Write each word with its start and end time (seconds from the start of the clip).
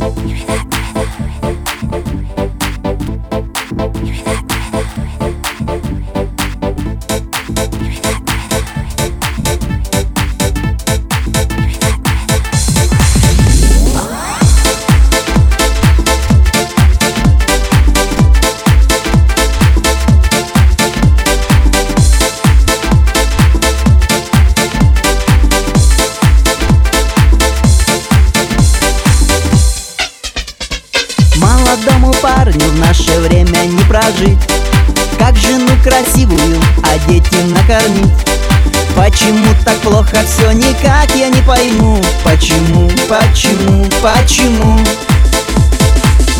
rhythm, 0.00 0.28
rhythm, 0.28 0.70
rhythm. 0.94 1.47
Наше 32.88 33.18
время 33.20 33.66
не 33.66 33.82
прожить. 33.84 34.38
Как 35.18 35.36
жену 35.36 35.68
красивую 35.84 36.58
одеть 36.82 37.26
и 37.32 37.44
накормить. 37.52 38.10
Почему 38.96 39.46
так 39.62 39.76
плохо 39.80 40.16
все 40.24 40.52
никак 40.52 41.14
я 41.14 41.28
не 41.28 41.42
пойму. 41.42 42.00
Почему, 42.24 42.90
почему, 43.06 43.84
почему? 44.00 44.78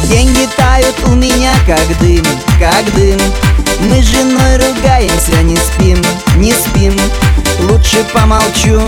Деньги 0.05 0.49
тают 0.57 0.97
у 1.09 1.15
меня 1.17 1.53
как 1.67 1.87
дым, 2.01 2.25
как 2.59 2.95
дым. 2.95 3.21
Мы 3.81 4.03
с 4.03 4.07
женой 4.07 4.57
ругаемся, 4.57 5.43
не 5.43 5.57
спим, 5.57 6.03
не 6.37 6.53
спим. 6.55 6.99
Лучше 7.69 8.03
помолчу 8.15 8.81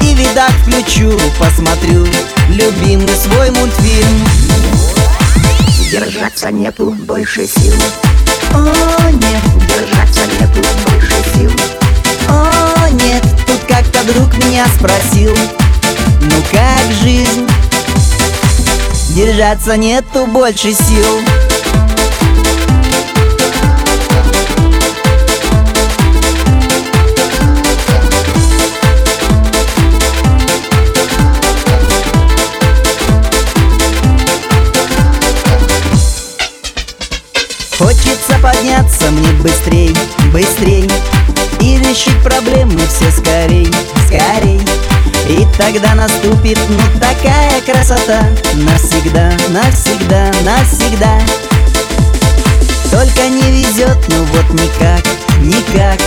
и 0.00 0.14
видак 0.14 0.52
включу 0.62 1.16
Посмотрю 1.38 2.06
любимый 2.48 3.14
свой 3.14 3.50
мультфильм 3.50 4.29
Держаться 6.20 6.50
нету 6.50 6.90
больше 7.06 7.46
сил. 7.46 7.72
О, 8.52 9.10
нет, 9.10 9.42
Держаться 9.66 10.20
нету 10.38 10.68
больше 10.84 11.14
сил. 11.34 11.50
О, 12.28 12.90
нет 12.90 13.24
Тут 13.46 13.60
как-то 13.66 14.04
друг 14.12 14.36
меня 14.44 14.66
спросил. 14.76 15.34
Ну 16.20 16.36
как 16.52 16.92
жизнь? 17.00 17.48
Держаться 19.14 19.78
нету 19.78 20.26
больше 20.26 20.74
сил 20.74 21.49
подняться 38.50 39.10
мне 39.10 39.30
быстрей, 39.42 39.94
быстрей. 40.32 40.88
И 41.60 41.78
решить 41.78 42.20
проблемы 42.22 42.80
все 42.88 43.10
скорей, 43.12 43.72
скорей. 44.06 44.60
И 45.28 45.46
тогда 45.56 45.94
наступит 45.94 46.58
ну 46.68 46.78
такая 46.98 47.60
красота. 47.60 48.26
Навсегда, 48.54 49.32
навсегда, 49.50 50.32
навсегда. 50.42 51.20
Только 52.90 53.28
не 53.28 53.62
везет, 53.62 53.98
ну 54.08 54.24
вот 54.24 54.50
никак, 54.50 55.04
никак. 55.42 56.00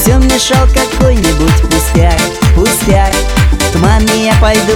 Все 0.00 0.16
мешал 0.16 0.66
какой-нибудь 0.68 1.62
пустяк, 1.62 2.20
пустяк. 2.54 3.12
К 3.72 3.76
маме 3.78 4.26
я 4.26 4.34
пойду 4.40 4.74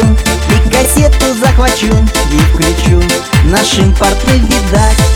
и 0.48 0.68
кассету 0.68 1.26
захвачу 1.40 1.86
И 2.30 2.38
включу. 2.52 3.02
Наш 3.44 3.78
импортный 3.78 4.38
видак 4.38 5.09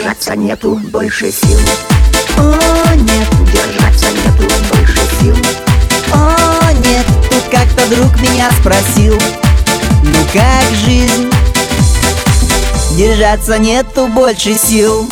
Держаться 0.00 0.34
нету 0.34 0.80
больше 0.84 1.30
сил. 1.30 1.58
О, 2.38 2.94
нет, 2.94 3.28
Держаться 3.52 4.06
нету 4.10 4.50
больше 4.72 5.00
сил. 5.20 5.36
О, 6.14 6.72
нет 6.72 7.04
Тут 7.28 7.42
как-то 7.50 7.86
друг 7.94 8.18
меня 8.22 8.50
спросил. 8.52 9.18
Ну 10.02 10.18
как 10.32 10.64
жизнь? 10.86 11.30
Держаться 12.96 13.58
нету 13.58 14.06
больше 14.06 14.54
сил 14.54 15.06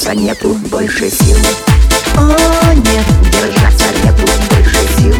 Держаться 0.00 0.14
нету 0.18 0.54
больше 0.70 1.10
сил. 1.10 1.36
О, 2.16 2.72
нет, 2.72 3.04
Держаться 3.30 3.84
нету 4.02 4.32
больше 4.48 4.88
сил. 4.96 5.14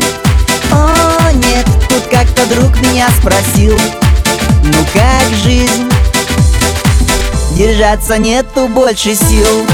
О, 0.72 1.30
нет 1.32 1.66
Тут 1.90 2.02
как-то 2.10 2.46
друг 2.46 2.80
меня 2.80 3.06
спросил. 3.20 3.78
Ну 4.64 4.86
как 4.94 5.36
жизнь? 5.44 5.86
Держаться 7.54 8.16
нету 8.16 8.68
больше 8.68 9.14
сил 9.14 9.66